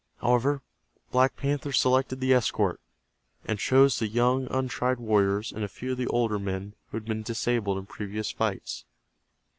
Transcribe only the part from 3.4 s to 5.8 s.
and chose the young untried warriors and a